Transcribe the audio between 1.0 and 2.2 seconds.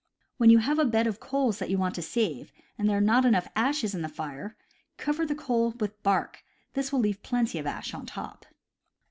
of coals that you want to